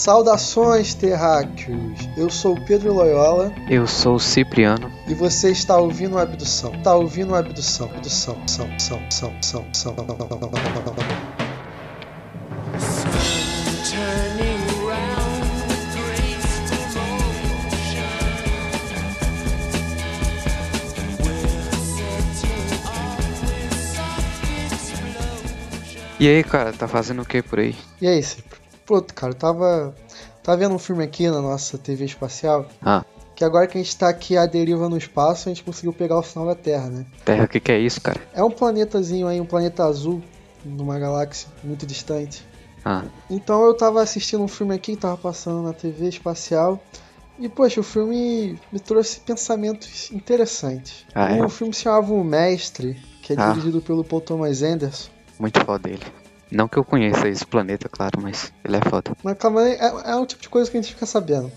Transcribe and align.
Saudações, 0.00 0.94
terráqueos! 0.94 2.08
Eu 2.16 2.30
sou 2.30 2.54
o 2.54 2.64
Pedro 2.64 2.94
Loyola 2.94 3.52
Eu 3.68 3.86
sou 3.86 4.14
o 4.14 4.18
Cipriano. 4.18 4.90
e 5.06 5.12
você 5.12 5.50
está 5.50 5.76
ouvindo 5.76 6.16
a 6.16 6.22
Abdução. 6.22 6.74
Está 6.74 6.94
ouvindo 6.94 7.34
a 7.34 7.40
Abdução. 7.40 7.86
Abdução, 7.90 8.34
são, 8.48 8.66
são, 8.78 8.98
são, 9.10 9.32
são, 9.42 9.64
são. 9.74 9.96
E 26.18 26.26
aí, 26.26 26.42
cara, 26.42 26.72
tá 26.72 26.88
fazendo 26.88 27.20
o 27.20 27.26
que 27.26 27.42
por 27.42 27.58
aí? 27.58 27.76
E 28.00 28.08
aí, 28.08 28.22
Cipro? 28.22 28.59
Pô, 28.90 29.00
cara, 29.02 29.32
eu 29.32 29.36
tava, 29.38 29.94
tava 30.42 30.58
vendo 30.58 30.74
um 30.74 30.78
filme 30.78 31.04
aqui 31.04 31.30
na 31.30 31.40
nossa 31.40 31.78
TV 31.78 32.06
espacial. 32.06 32.66
Ah. 32.82 33.04
Que 33.36 33.44
agora 33.44 33.68
que 33.68 33.78
a 33.78 33.80
gente 33.80 33.96
tá 33.96 34.08
aqui 34.08 34.36
à 34.36 34.44
deriva 34.46 34.88
no 34.88 34.96
espaço, 34.98 35.48
a 35.48 35.52
gente 35.54 35.62
conseguiu 35.62 35.92
pegar 35.92 36.18
o 36.18 36.22
sinal 36.24 36.44
da 36.48 36.56
Terra, 36.56 36.88
né? 36.90 37.06
Terra, 37.24 37.44
o 37.44 37.48
que, 37.48 37.60
que 37.60 37.70
é 37.70 37.78
isso, 37.78 38.00
cara? 38.00 38.20
É 38.34 38.42
um 38.42 38.50
planetazinho 38.50 39.28
aí, 39.28 39.40
um 39.40 39.46
planeta 39.46 39.84
azul, 39.84 40.20
numa 40.64 40.98
galáxia 40.98 41.48
muito 41.62 41.86
distante. 41.86 42.44
Ah, 42.84 43.04
Então 43.30 43.64
eu 43.64 43.74
tava 43.76 44.02
assistindo 44.02 44.42
um 44.42 44.48
filme 44.48 44.74
aqui 44.74 44.96
tava 44.96 45.16
passando 45.16 45.62
na 45.62 45.72
TV 45.72 46.08
espacial. 46.08 46.82
E, 47.38 47.48
poxa, 47.48 47.78
o 47.78 47.84
filme 47.84 48.58
me 48.72 48.80
trouxe 48.80 49.20
pensamentos 49.20 50.10
interessantes. 50.10 51.06
Ah, 51.14 51.32
é? 51.36 51.40
O 51.40 51.48
filme 51.48 51.72
se 51.72 51.82
chamava 51.82 52.12
O 52.12 52.24
Mestre, 52.24 53.00
que 53.22 53.34
é 53.34 53.36
Ah. 53.38 53.50
dirigido 53.52 53.80
pelo 53.80 54.02
Paul 54.02 54.20
Thomas 54.20 54.62
Anderson. 54.64 55.08
muito 55.38 55.64
foda 55.64 55.88
ele. 55.88 56.02
Não 56.50 56.68
que 56.68 56.76
eu 56.76 56.84
conheça 56.84 57.28
esse 57.28 57.46
planeta, 57.46 57.88
claro, 57.88 58.20
mas 58.20 58.52
ele 58.64 58.76
é 58.76 58.80
foda. 58.80 59.16
Mas 59.22 59.38
calma 59.38 59.62
aí, 59.62 59.72
é, 59.72 60.10
é 60.12 60.16
o 60.16 60.26
tipo 60.26 60.42
de 60.42 60.48
coisa 60.48 60.70
que 60.70 60.76
a 60.76 60.80
gente 60.80 60.94
fica 60.94 61.06
sabendo. 61.06 61.50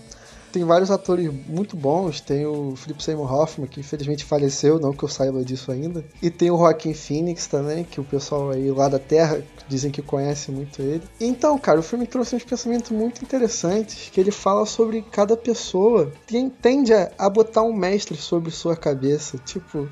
Tem 0.54 0.62
vários 0.64 0.88
atores 0.88 1.28
muito 1.48 1.76
bons. 1.76 2.20
Tem 2.20 2.46
o 2.46 2.76
Philip 2.76 3.02
Seymour 3.02 3.32
Hoffman, 3.32 3.66
que 3.66 3.80
infelizmente 3.80 4.24
faleceu, 4.24 4.78
não 4.78 4.92
que 4.92 5.02
eu 5.02 5.08
saiba 5.08 5.44
disso 5.44 5.72
ainda. 5.72 6.04
E 6.22 6.30
tem 6.30 6.48
o 6.48 6.56
Joaquin 6.56 6.94
Phoenix 6.94 7.48
também, 7.48 7.82
que 7.82 8.00
o 8.00 8.04
pessoal 8.04 8.50
aí 8.50 8.70
lá 8.70 8.88
da 8.88 9.00
Terra 9.00 9.42
dizem 9.66 9.90
que 9.90 10.00
conhece 10.00 10.52
muito 10.52 10.80
ele. 10.80 11.02
Então, 11.20 11.58
cara, 11.58 11.80
o 11.80 11.82
filme 11.82 12.06
trouxe 12.06 12.36
uns 12.36 12.44
pensamentos 12.44 12.92
muito 12.92 13.20
interessantes, 13.20 14.10
que 14.12 14.20
ele 14.20 14.30
fala 14.30 14.64
sobre 14.64 15.02
cada 15.02 15.36
pessoa 15.36 16.12
que 16.24 16.48
tende 16.62 16.94
a, 16.94 17.10
a 17.18 17.28
botar 17.28 17.62
um 17.62 17.72
mestre 17.72 18.16
sobre 18.16 18.52
sua 18.52 18.76
cabeça. 18.76 19.36
Tipo, 19.44 19.88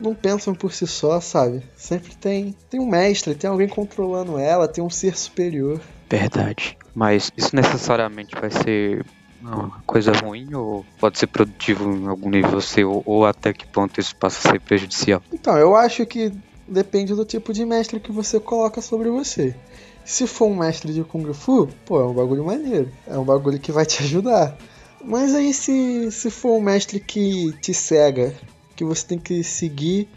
não 0.00 0.14
pensam 0.14 0.54
por 0.54 0.72
si 0.72 0.86
só, 0.86 1.20
sabe? 1.20 1.62
Sempre 1.76 2.14
tem, 2.14 2.54
tem 2.70 2.80
um 2.80 2.88
mestre, 2.88 3.34
tem 3.34 3.48
alguém 3.50 3.68
controlando 3.68 4.38
ela, 4.38 4.68
tem 4.68 4.82
um 4.82 4.90
ser 4.90 5.16
superior. 5.16 5.80
Verdade. 6.08 6.76
Mas 6.94 7.30
isso 7.36 7.54
necessariamente 7.54 8.34
vai 8.34 8.50
ser 8.50 9.04
uma 9.40 9.82
coisa 9.86 10.12
ruim 10.12 10.54
ou 10.54 10.84
pode 10.98 11.18
ser 11.18 11.28
produtivo 11.28 11.90
em 11.92 12.08
algum 12.08 12.28
nível 12.28 12.60
você 12.60 12.84
ou, 12.84 13.02
ou 13.06 13.24
até 13.24 13.52
que 13.52 13.66
ponto 13.66 14.00
isso 14.00 14.14
passa 14.16 14.48
a 14.48 14.52
ser 14.52 14.60
prejudicial? 14.60 15.22
Então, 15.32 15.56
eu 15.56 15.76
acho 15.76 16.04
que 16.06 16.32
depende 16.66 17.14
do 17.14 17.24
tipo 17.24 17.52
de 17.52 17.64
mestre 17.64 18.00
que 18.00 18.12
você 18.12 18.40
coloca 18.40 18.80
sobre 18.80 19.10
você. 19.10 19.54
Se 20.04 20.26
for 20.26 20.46
um 20.46 20.56
mestre 20.56 20.92
de 20.92 21.04
Kung 21.04 21.32
Fu, 21.34 21.68
pô, 21.84 22.00
é 22.00 22.06
um 22.06 22.14
bagulho 22.14 22.44
maneiro. 22.44 22.90
É 23.06 23.18
um 23.18 23.24
bagulho 23.24 23.58
que 23.58 23.70
vai 23.70 23.84
te 23.84 24.02
ajudar. 24.02 24.56
Mas 25.04 25.34
aí 25.34 25.52
se, 25.52 26.10
se 26.10 26.30
for 26.30 26.56
um 26.56 26.60
mestre 26.60 26.98
que 26.98 27.52
te 27.60 27.72
cega, 27.72 28.34
que 28.78 28.84
você 28.84 29.04
tem 29.04 29.18
que 29.18 29.42
seguir, 29.42 30.08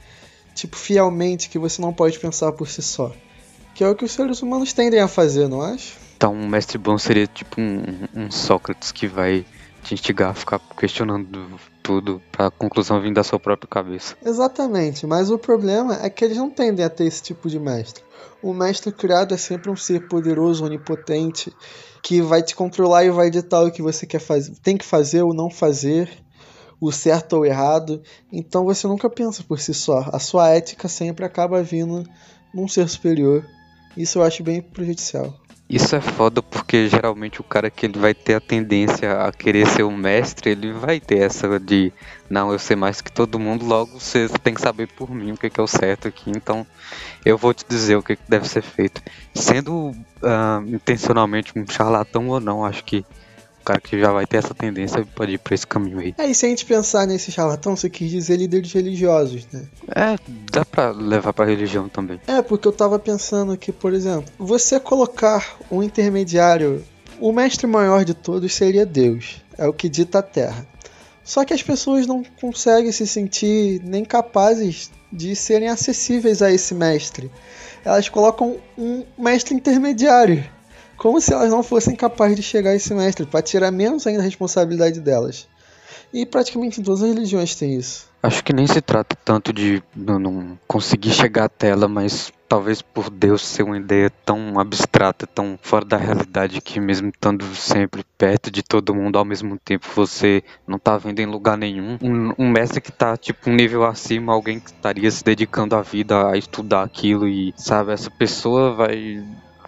tipo, 0.53 0.77
fielmente, 0.77 1.49
que 1.49 1.57
você 1.57 1.81
não 1.81 1.91
pode 1.91 2.19
pensar 2.19 2.51
por 2.51 2.67
si 2.67 2.83
só. 2.83 3.11
Que 3.73 3.83
é 3.83 3.89
o 3.89 3.95
que 3.95 4.05
os 4.05 4.11
seres 4.11 4.43
humanos 4.43 4.71
tendem 4.71 4.99
a 4.99 5.07
fazer, 5.07 5.47
não 5.47 5.63
acho? 5.63 5.97
Então, 6.15 6.31
um 6.31 6.47
mestre 6.47 6.77
bom 6.77 6.95
seria 6.99 7.25
tipo 7.25 7.59
um, 7.59 7.81
um 8.15 8.29
Sócrates 8.29 8.91
que 8.91 9.07
vai 9.07 9.43
te 9.81 9.95
instigar 9.95 10.29
a 10.29 10.33
ficar 10.35 10.59
questionando 10.77 11.59
tudo 11.81 12.21
pra 12.31 12.51
conclusão 12.51 13.01
vir 13.01 13.11
da 13.11 13.23
sua 13.23 13.39
própria 13.39 13.67
cabeça. 13.67 14.15
Exatamente, 14.23 15.07
mas 15.07 15.31
o 15.31 15.39
problema 15.39 15.97
é 16.03 16.09
que 16.11 16.23
eles 16.23 16.37
não 16.37 16.51
tendem 16.51 16.85
a 16.85 16.89
ter 16.89 17.05
esse 17.05 17.23
tipo 17.23 17.49
de 17.49 17.59
mestre. 17.59 18.03
O 18.43 18.53
mestre 18.53 18.91
criado 18.91 19.33
é 19.33 19.37
sempre 19.37 19.71
um 19.71 19.75
ser 19.75 20.07
poderoso, 20.07 20.63
onipotente, 20.63 21.51
que 22.03 22.21
vai 22.21 22.43
te 22.43 22.55
controlar 22.55 23.05
e 23.05 23.09
vai 23.09 23.31
ditar 23.31 23.63
o 23.63 23.71
que 23.71 23.81
você 23.81 24.05
quer 24.05 24.19
fazer, 24.19 24.53
tem 24.61 24.77
que 24.77 24.85
fazer 24.85 25.23
ou 25.23 25.33
não 25.33 25.49
fazer, 25.49 26.07
o 26.81 26.91
certo 26.91 27.33
ou 27.33 27.45
errado. 27.45 28.01
Então 28.33 28.65
você 28.65 28.87
nunca 28.87 29.07
pensa 29.07 29.43
por 29.43 29.59
si 29.59 29.73
só. 29.73 30.09
A 30.11 30.17
sua 30.17 30.49
ética 30.49 30.87
sempre 30.87 31.23
acaba 31.23 31.61
vindo 31.61 32.03
num 32.51 32.67
ser 32.67 32.89
superior. 32.89 33.45
Isso 33.95 34.17
eu 34.17 34.23
acho 34.23 34.43
bem 34.43 34.61
prejudicial. 34.61 35.39
Isso 35.69 35.95
é 35.95 36.01
foda 36.01 36.43
porque 36.43 36.89
geralmente 36.89 37.39
o 37.39 37.45
cara 37.45 37.69
que 37.69 37.85
ele 37.85 37.97
vai 37.97 38.13
ter 38.13 38.33
a 38.33 38.41
tendência 38.41 39.21
a 39.21 39.31
querer 39.31 39.65
ser 39.67 39.83
o 39.83 39.91
mestre, 39.91 40.49
ele 40.49 40.73
vai 40.73 40.99
ter 40.99 41.19
essa 41.19 41.57
de 41.57 41.93
não, 42.29 42.51
eu 42.51 42.59
sei 42.59 42.75
mais 42.75 42.99
que 42.99 43.09
todo 43.09 43.39
mundo, 43.39 43.65
logo 43.65 43.97
você 43.97 44.27
tem 44.43 44.53
que 44.53 44.59
saber 44.59 44.89
por 44.89 45.09
mim 45.09 45.31
o 45.31 45.37
que, 45.37 45.49
que 45.49 45.61
é 45.61 45.63
o 45.63 45.67
certo 45.67 46.09
aqui, 46.09 46.29
então 46.29 46.67
eu 47.23 47.37
vou 47.37 47.53
te 47.53 47.63
dizer 47.69 47.95
o 47.95 48.03
que, 48.03 48.17
que 48.17 48.23
deve 48.27 48.49
ser 48.49 48.61
feito. 48.61 49.01
Sendo 49.33 49.93
ah, 50.21 50.61
intencionalmente 50.67 51.57
um 51.57 51.65
charlatão 51.65 52.27
ou 52.27 52.41
não, 52.41 52.65
acho 52.65 52.83
que 52.83 53.05
cara 53.61 53.79
que 53.79 53.99
já 53.99 54.11
vai 54.11 54.25
ter 54.25 54.37
essa 54.37 54.53
tendência 54.53 55.05
pode 55.15 55.33
ir 55.33 55.37
pra 55.37 55.55
esse 55.55 55.65
caminho 55.65 55.99
aí. 55.99 56.13
É, 56.17 56.27
e 56.27 56.35
se 56.35 56.45
a 56.45 56.49
gente 56.49 56.65
pensar 56.65 57.05
nesse 57.05 57.31
charlatão, 57.31 57.75
você 57.75 57.89
quis 57.89 58.09
dizer 58.09 58.37
líderes 58.37 58.71
religiosos, 58.73 59.47
né? 59.51 59.63
É, 59.95 60.17
dá 60.51 60.65
pra 60.65 60.91
levar 60.91 61.33
pra 61.33 61.45
religião 61.45 61.87
também. 61.87 62.19
É, 62.27 62.41
porque 62.41 62.67
eu 62.67 62.71
tava 62.71 62.97
pensando 62.99 63.57
que, 63.57 63.71
por 63.71 63.93
exemplo, 63.93 64.31
você 64.37 64.79
colocar 64.79 65.57
um 65.71 65.81
intermediário, 65.81 66.83
o 67.19 67.31
mestre 67.31 67.67
maior 67.67 68.03
de 68.03 68.13
todos 68.13 68.53
seria 68.53 68.85
Deus, 68.85 69.41
é 69.57 69.67
o 69.67 69.73
que 69.73 69.87
dita 69.87 70.19
a 70.19 70.23
Terra. 70.23 70.67
Só 71.23 71.45
que 71.45 71.53
as 71.53 71.61
pessoas 71.61 72.07
não 72.07 72.23
conseguem 72.41 72.91
se 72.91 73.05
sentir 73.05 73.81
nem 73.83 74.03
capazes 74.03 74.91
de 75.11 75.35
serem 75.35 75.67
acessíveis 75.67 76.41
a 76.41 76.51
esse 76.51 76.73
mestre. 76.73 77.31
Elas 77.83 78.09
colocam 78.09 78.57
um 78.77 79.03
mestre 79.17 79.53
intermediário, 79.53 80.43
como 81.01 81.19
se 81.19 81.33
elas 81.33 81.49
não 81.49 81.63
fossem 81.63 81.95
capazes 81.95 82.35
de 82.35 82.43
chegar 82.43 82.75
esse 82.75 82.93
mestre, 82.93 83.25
para 83.25 83.41
tirar 83.41 83.71
menos 83.71 84.05
ainda 84.05 84.21
a 84.21 84.23
responsabilidade 84.23 84.99
delas. 84.99 85.47
E 86.13 86.27
praticamente 86.27 86.79
todas 86.79 87.01
as 87.01 87.09
religiões 87.09 87.55
tem 87.55 87.75
isso. 87.75 88.07
Acho 88.21 88.43
que 88.43 88.53
nem 88.53 88.67
se 88.67 88.79
trata 88.81 89.17
tanto 89.25 89.51
de 89.51 89.81
não, 89.95 90.19
não 90.19 90.59
conseguir 90.67 91.09
chegar 91.09 91.45
até 91.45 91.69
ela, 91.69 91.87
mas 91.87 92.31
talvez 92.47 92.83
por 92.83 93.09
Deus 93.09 93.43
ser 93.47 93.63
uma 93.63 93.79
ideia 93.79 94.11
tão 94.23 94.59
abstrata, 94.59 95.25
tão 95.25 95.57
fora 95.59 95.83
da 95.83 95.97
realidade 95.97 96.61
que 96.61 96.79
mesmo 96.79 97.09
estando 97.09 97.45
sempre 97.55 98.05
perto 98.15 98.51
de 98.51 98.61
todo 98.61 98.93
mundo 98.93 99.17
ao 99.17 99.25
mesmo 99.25 99.57
tempo, 99.57 99.87
você 99.95 100.43
não 100.67 100.77
tá 100.77 100.99
vendo 100.99 101.19
em 101.19 101.25
lugar 101.25 101.57
nenhum. 101.57 101.97
Um, 101.99 102.33
um 102.37 102.51
mestre 102.51 102.79
que 102.79 102.91
tá 102.91 103.17
tipo 103.17 103.49
um 103.49 103.55
nível 103.55 103.83
acima, 103.85 104.33
alguém 104.33 104.59
que 104.59 104.69
estaria 104.69 105.09
se 105.09 105.23
dedicando 105.23 105.75
a 105.75 105.81
vida 105.81 106.29
a 106.29 106.37
estudar 106.37 106.83
aquilo 106.83 107.27
e 107.27 107.55
sabe, 107.57 107.91
essa 107.91 108.11
pessoa 108.11 108.75
vai 108.75 109.23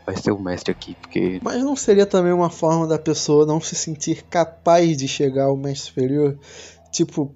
vai 0.05 0.15
ser 0.17 0.31
o 0.31 0.39
mestre 0.39 0.71
aqui, 0.71 0.95
porque 0.95 1.39
Mas 1.41 1.63
não 1.63 1.75
seria 1.75 2.05
também 2.05 2.33
uma 2.33 2.49
forma 2.49 2.87
da 2.87 2.99
pessoa 2.99 3.45
não 3.45 3.59
se 3.59 3.75
sentir 3.75 4.23
capaz 4.23 4.97
de 4.97 5.07
chegar 5.07 5.45
ao 5.45 5.57
mestre 5.57 5.87
superior? 5.87 6.37
Tipo, 6.91 7.33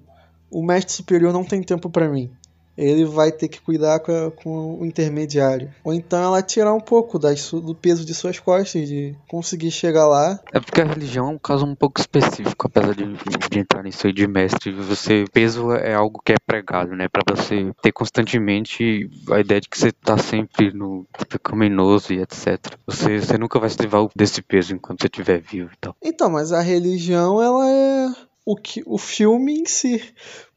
o 0.50 0.62
mestre 0.62 0.92
superior 0.92 1.32
não 1.32 1.44
tem 1.44 1.62
tempo 1.62 1.90
pra 1.90 2.08
mim. 2.08 2.30
Ele 2.78 3.04
vai 3.04 3.32
ter 3.32 3.48
que 3.48 3.60
cuidar 3.60 3.98
com, 4.00 4.12
a- 4.12 4.30
com 4.30 4.80
o 4.80 4.86
intermediário. 4.86 5.70
Ou 5.84 5.92
então 5.92 6.22
ela 6.22 6.40
tirar 6.42 6.72
um 6.72 6.80
pouco 6.80 7.18
das 7.18 7.50
do 7.50 7.74
peso 7.74 8.04
de 8.04 8.14
suas 8.14 8.38
costas, 8.38 8.88
de 8.88 9.14
conseguir 9.28 9.70
chegar 9.70 10.06
lá. 10.06 10.38
É 10.52 10.60
porque 10.60 10.80
a 10.80 10.84
religião 10.84 11.26
é 11.26 11.30
um 11.30 11.38
caso 11.38 11.66
um 11.66 11.74
pouco 11.74 12.00
específico, 12.00 12.66
apesar 12.68 12.94
de, 12.94 13.04
de 13.50 13.58
entrar 13.58 13.82
nisso 13.82 14.06
aí 14.06 14.12
de 14.12 14.26
mestre. 14.26 14.70
Você, 14.72 15.24
peso 15.32 15.72
é 15.72 15.92
algo 15.94 16.20
que 16.24 16.32
é 16.32 16.36
pregado, 16.46 16.94
né? 16.94 17.08
Pra 17.08 17.22
você 17.36 17.72
ter 17.82 17.90
constantemente 17.92 19.10
a 19.30 19.40
ideia 19.40 19.60
de 19.60 19.68
que 19.68 19.76
você 19.78 19.90
tá 19.92 20.16
sempre 20.16 20.72
no 20.72 21.06
pecaminoso 21.28 22.12
e 22.12 22.20
etc. 22.20 22.58
Você, 22.86 23.18
você 23.20 23.36
nunca 23.38 23.58
vai 23.58 23.68
se 23.70 23.80
livrar 23.80 24.06
desse 24.14 24.40
peso 24.42 24.74
enquanto 24.74 25.00
você 25.02 25.06
estiver 25.08 25.40
vivo 25.40 25.70
e 25.72 25.76
tal. 25.80 25.96
Então, 26.02 26.30
mas 26.30 26.52
a 26.52 26.60
religião, 26.60 27.42
ela 27.42 27.68
é 27.68 28.08
o, 28.44 28.56
que, 28.56 28.82
o 28.86 28.98
filme 28.98 29.60
em 29.60 29.66
si. 29.66 30.02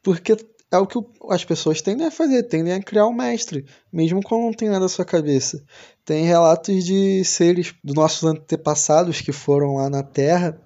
Porque 0.02 0.34
é 0.72 0.78
o 0.78 0.86
que 0.86 0.98
o- 0.98 1.06
as 1.30 1.44
pessoas 1.44 1.80
tendem 1.82 2.06
a 2.06 2.10
fazer, 2.10 2.42
tendem 2.44 2.72
a 2.72 2.82
criar 2.82 3.06
um 3.06 3.12
mestre, 3.12 3.64
mesmo 3.92 4.22
quando 4.22 4.42
não 4.44 4.52
tem 4.52 4.68
nada 4.68 4.80
na 4.80 4.88
sua 4.88 5.04
cabeça. 5.04 5.62
Tem 6.04 6.24
relatos 6.24 6.84
de 6.84 7.22
seres 7.24 7.74
dos 7.84 7.94
nossos 7.94 8.24
antepassados 8.24 9.20
que 9.20 9.30
foram 9.32 9.74
lá 9.76 9.88
na 9.90 10.02
Terra 10.02 10.58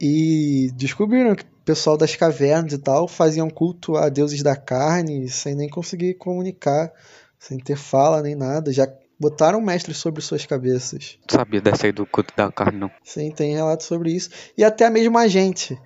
e 0.00 0.70
descobriram 0.74 1.34
que 1.34 1.42
o 1.44 1.64
pessoal 1.64 1.96
das 1.96 2.14
cavernas 2.14 2.72
e 2.72 2.78
tal 2.78 3.08
faziam 3.08 3.48
culto 3.48 3.96
a 3.96 4.08
deuses 4.08 4.42
da 4.42 4.54
carne 4.54 5.28
sem 5.28 5.54
nem 5.54 5.68
conseguir 5.68 6.14
comunicar, 6.14 6.92
sem 7.38 7.58
ter 7.58 7.76
fala 7.76 8.20
nem 8.22 8.34
nada. 8.34 8.72
Já 8.72 8.86
botaram 9.18 9.60
mestres 9.60 9.96
sobre 9.96 10.20
suas 10.20 10.44
cabeças. 10.44 11.18
Não 11.30 11.38
sabia 11.38 11.60
dessa 11.60 11.86
aí 11.86 11.92
do 11.92 12.04
culto 12.04 12.34
da 12.36 12.50
carne, 12.52 12.78
não. 12.78 12.90
Sim, 13.02 13.30
tem 13.30 13.54
relatos 13.54 13.86
sobre 13.86 14.12
isso. 14.12 14.28
E 14.58 14.62
até 14.64 14.90
mesmo 14.90 15.16
a 15.16 15.26
gente. 15.26 15.78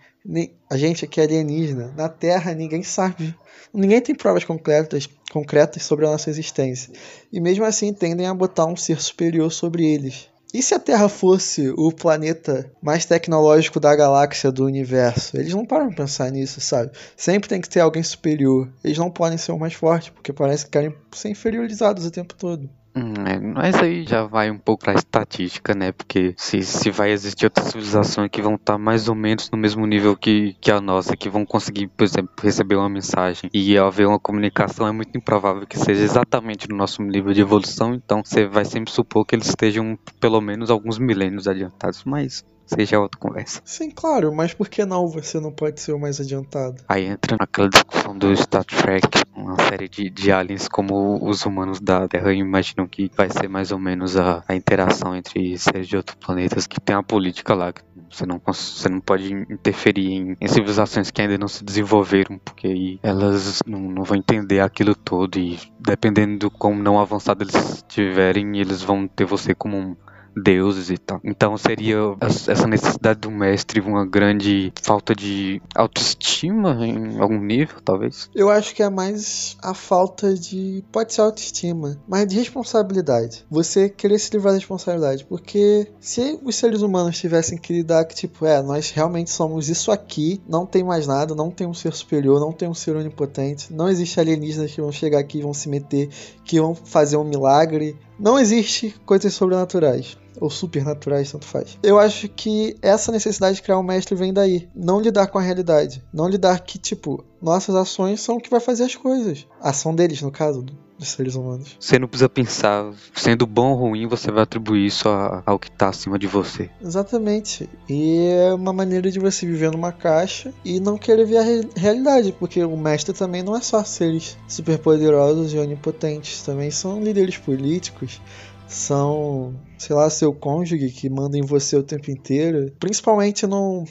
A 0.71 0.77
gente 0.77 1.05
aqui 1.05 1.21
é 1.21 1.25
alienígena. 1.25 1.93
Na 1.97 2.09
Terra 2.09 2.55
ninguém 2.55 2.83
sabe. 2.83 3.35
Ninguém 3.73 4.01
tem 4.01 4.15
provas 4.15 4.45
concretas, 4.45 5.09
concretas 5.31 5.83
sobre 5.83 6.07
a 6.07 6.11
nossa 6.11 6.31
existência. 6.31 6.93
E 7.33 7.41
mesmo 7.41 7.65
assim 7.65 7.93
tendem 7.93 8.27
a 8.27 8.35
botar 8.35 8.67
um 8.67 8.77
ser 8.77 9.01
superior 9.01 9.51
sobre 9.51 9.87
eles. 9.87 10.29
E 10.53 10.63
se 10.63 10.75
a 10.75 10.79
Terra 10.79 11.11
fosse 11.11 11.69
o 11.77 11.93
planeta 11.93 12.71
mais 12.81 13.05
tecnológico 13.05 13.79
da 13.79 13.95
galáxia, 13.95 14.51
do 14.51 14.65
universo? 14.65 15.37
Eles 15.37 15.53
não 15.53 15.67
param 15.67 15.89
pra 15.89 16.05
pensar 16.05 16.31
nisso, 16.31 16.59
sabe? 16.59 16.91
Sempre 17.15 17.51
tem 17.51 17.61
que 17.61 17.69
ter 17.69 17.81
alguém 17.81 18.03
superior. 18.03 18.67
Eles 18.83 18.97
não 18.97 19.11
podem 19.11 19.37
ser 19.37 19.53
o 19.53 19.59
mais 19.59 19.75
forte, 19.75 20.11
porque 20.11 20.33
parece 20.33 20.65
que 20.65 20.71
querem 20.71 20.95
ser 21.13 21.29
inferiorizados 21.29 22.07
o 22.07 22.11
tempo 22.11 22.35
todo. 22.35 22.69
Hum, 23.01 23.15
é, 23.29 23.39
mas 23.39 23.77
aí 23.77 24.05
já 24.05 24.25
vai 24.25 24.51
um 24.51 24.59
pouco 24.59 24.83
pra 24.85 24.95
estatística, 24.95 25.73
né? 25.75 25.93
Porque 25.93 26.35
se, 26.37 26.63
se 26.63 26.91
vai 26.91 27.11
existir 27.13 27.45
outras 27.47 27.69
civilizações 27.69 28.29
que 28.31 28.43
vão 28.43 28.57
estar 28.57 28.77
mais 28.77 29.09
ou 29.09 29.15
menos 29.15 29.49
no 29.53 29.59
mesmo 29.59 29.87
nível 29.87 30.17
que, 30.17 30.55
que 30.61 30.71
a 30.73 30.81
nossa, 30.81 31.17
que 31.17 31.29
vão 31.29 31.45
conseguir, 31.47 31.87
por 31.89 32.03
exemplo, 32.05 32.35
receber 32.43 32.75
uma 32.77 32.89
mensagem 32.89 33.49
e 33.55 33.79
haver 33.79 34.07
uma 34.09 34.19
comunicação, 34.19 34.87
é 34.89 34.93
muito 34.93 35.17
improvável 35.17 35.67
que 35.67 35.79
seja 35.79 36.03
exatamente 36.03 36.69
no 36.69 36.77
nosso 36.77 37.03
nível 37.03 37.33
de 37.33 37.41
evolução. 37.43 37.95
Então 37.95 38.23
você 38.25 38.47
vai 38.47 38.65
sempre 38.65 38.93
supor 38.93 39.25
que 39.25 39.35
eles 39.37 39.49
estejam 39.49 39.97
pelo 40.19 40.41
menos 40.41 40.71
alguns 40.71 40.99
milênios 40.99 41.47
adiantados, 41.47 42.03
mas 42.05 42.43
seja 42.69 43.01
outra 43.01 43.19
conversa. 43.19 43.61
Sim, 43.65 43.91
claro, 43.91 44.35
mas 44.35 44.55
por 44.55 44.69
que 44.69 44.85
não 44.85 45.09
você 45.09 45.41
não 45.41 45.51
pode 45.51 45.81
ser 45.81 45.93
o 45.93 45.99
mais 45.99 46.21
adiantado? 46.21 46.83
Aí 46.89 47.07
entra 47.07 47.37
naquela 47.39 47.69
discussão 47.69 48.17
do 48.17 48.35
Star 48.37 48.65
Trek, 48.65 49.09
uma 49.35 49.57
série 49.69 49.89
de, 49.89 50.11
de 50.11 50.31
aliens 50.33 50.69
como 50.69 51.19
os 51.27 51.45
humanos 51.45 51.81
da 51.81 52.07
Terra 52.09 52.33
imaginam 52.33 52.87
que 52.87 53.11
vai 53.17 53.31
ser 53.31 53.49
mais 53.49 53.73
ou 53.73 53.79
menos 53.79 54.17
a, 54.17 54.45
a 54.47 54.55
interação 54.55 55.17
entre 55.17 55.57
seres 55.59 55.89
de 55.89 55.97
outros 55.97 56.17
planetas 56.17 56.67
que 56.67 56.81
tem 56.81 56.95
a 56.95 57.03
política 57.03 57.55
lá. 57.55 57.73
que 57.73 57.81
Você 58.11 58.27
não, 58.27 58.41
você 58.45 58.89
não 58.89 59.01
pode 59.01 59.33
interferir 59.33 60.13
em, 60.13 60.37
em 60.41 60.49
civilizações 60.49 61.11
que 61.11 61.23
ainda 61.23 61.39
não 61.39 61.49
se 61.49 61.65
desenvolveram, 61.65 62.39
porque 62.39 62.67
aí 62.67 63.01
elas 63.03 63.63
não, 63.67 63.81
não 63.81 64.05
vão 64.05 64.17
entender 64.19 64.61
aquilo 64.61 64.95
todo 64.95 65.39
e 65.39 65.59
dependendo 65.79 66.39
do 66.39 66.51
como 66.51 66.83
não 66.83 67.01
avançado 67.01 67.43
eles 67.43 67.55
estiverem, 67.77 68.59
eles 68.59 68.83
vão 68.83 69.07
ter 69.07 69.25
você 69.25 69.55
como 69.55 69.77
um 69.77 69.97
deuses 70.43 70.91
e 70.91 70.99
tal. 70.99 71.21
Então 71.25 71.57
seria 71.57 71.97
es- 72.29 72.49
essa 72.49 72.67
necessidade 72.67 73.21
do 73.21 73.31
mestre 73.31 73.81
uma 73.81 74.07
grande 74.07 74.73
falta 74.83 75.15
de 75.15 75.61
autoestima 75.75 76.87
em 76.87 77.19
algum 77.19 77.41
nível, 77.41 77.77
talvez. 77.85 78.31
Eu 78.35 78.51
acho 78.51 78.75
que 78.75 78.83
é 78.83 78.91
mais 78.91 79.57
a 79.63 79.75
falta 79.75 80.35
de. 80.35 80.85
Pode 80.93 81.13
ser 81.13 81.21
autoestima, 81.23 81.99
mas 82.09 82.27
de 82.27 82.37
responsabilidade. 82.37 83.45
Você 83.51 83.89
querer 83.89 84.19
se 84.19 84.31
livrar 84.33 84.53
da 84.53 84.59
responsabilidade. 84.59 85.25
Porque 85.25 85.89
se 86.01 86.39
os 86.45 86.55
seres 86.57 86.83
humanos 86.83 87.19
tivessem 87.19 87.59
que 87.59 87.73
lidar 87.73 88.05
que, 88.05 88.15
tipo, 88.15 88.47
é, 88.47 88.63
nós 88.63 88.91
realmente 88.91 89.31
somos 89.31 89.69
isso 89.69 89.91
aqui, 89.91 90.41
não 90.49 90.65
tem 90.67 90.85
mais 90.85 91.07
nada, 91.07 91.35
não 91.35 91.51
tem 91.51 91.67
um 91.67 91.75
ser 91.75 91.93
superior, 91.93 92.41
não 92.41 92.53
tem 92.53 92.69
um 92.69 92.75
ser 92.75 92.97
onipotente, 92.97 93.73
não 93.73 93.89
existe 93.89 94.19
alienígenas 94.21 94.73
que 94.73 94.81
vão 94.81 94.93
chegar 94.93 95.19
aqui 95.19 95.39
e 95.39 95.43
vão 95.43 95.53
se 95.55 95.69
meter, 95.69 96.09
que 96.45 96.61
vão 96.61 96.75
fazer 96.75 97.17
um 97.17 97.25
milagre. 97.25 97.97
Não 98.19 98.39
existe 98.39 98.95
coisas 99.07 99.33
sobrenaturais. 99.33 100.17
Ou 100.41 100.51
supernaturais, 100.51 101.31
tanto 101.33 101.47
faz. 101.47 101.79
Eu 101.83 101.99
acho 101.99 102.29
que 102.29 102.77
essa 102.83 103.11
necessidade 103.13 103.57
de 103.57 103.63
criar 103.63 103.79
um 103.79 103.83
mestre 103.83 104.15
vem 104.15 104.33
daí. 104.33 104.69
Não 104.75 105.01
lidar 105.01 105.27
com 105.29 105.39
a 105.39 105.43
realidade. 105.43 106.03
Não 106.13 106.29
lidar 106.29 106.61
que, 106.61 106.79
tipo, 106.79 107.25
nossas 107.43 107.75
ações 107.75 108.21
são 108.21 108.37
o 108.37 108.41
que 108.41 108.51
vai 108.51 108.61
fazer 108.61 108.85
as 108.85 108.95
coisas. 108.95 109.47
A 109.61 109.71
ação 109.71 109.95
deles, 109.95 110.23
no 110.23 110.31
caso, 110.31 110.63
do- 110.63 110.89
dos 110.99 111.11
seres 111.11 111.37
humanos. 111.37 111.77
Você 111.79 111.97
não 111.97 112.09
precisa 112.09 112.29
pensar, 112.29 112.93
sendo 113.15 113.47
bom 113.47 113.71
ou 113.71 113.77
ruim, 113.77 114.09
você 114.09 114.33
vai 114.33 114.43
atribuir 114.43 114.87
isso 114.87 115.09
ao 115.47 115.57
que 115.57 115.71
tá 115.71 115.89
acima 115.91 116.19
de 116.19 116.27
você. 116.27 116.69
Exatamente. 116.83 117.71
E 117.89 118.27
é 118.33 118.53
uma 118.53 118.73
maneira 118.73 119.09
de 119.09 119.21
você 119.21 119.47
viver 119.47 119.71
numa 119.71 119.93
caixa 119.93 120.53
e 120.65 120.81
não 120.81 120.99
querer 120.99 121.25
ver 121.25 121.37
a 121.37 121.43
re- 121.43 121.69
realidade, 121.77 122.33
porque 122.37 122.65
o 122.65 122.77
mestre 122.77 123.15
também 123.15 123.45
não 123.45 123.55
é 123.57 123.61
só 123.61 123.85
seres 123.85 124.37
superpoderosos 124.49 125.55
e 125.55 125.59
onipotentes, 125.59 126.43
também 126.43 126.71
são 126.73 127.01
líderes 127.01 127.37
políticos, 127.39 128.21
são, 128.69 129.55
sei 129.79 129.97
lá, 129.97 130.09
seu 130.11 130.33
cônjuge 130.33 130.91
que 130.91 131.09
manda 131.09 131.37
em 131.37 131.45
você 131.45 131.77
o 131.77 131.83
tempo 131.83 132.11
inteiro, 132.11 132.73
principalmente 132.79 133.47
no 133.47 133.85